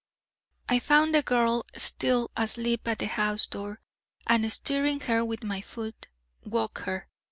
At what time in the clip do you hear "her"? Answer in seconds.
5.01-5.23, 6.87-7.07